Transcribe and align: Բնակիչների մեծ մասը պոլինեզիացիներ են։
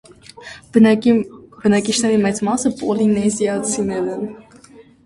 Բնակիչների 0.77 2.17
մեծ 2.25 2.43
մասը 2.49 2.75
պոլինեզիացիներ 2.81 4.15
են։ 4.19 4.31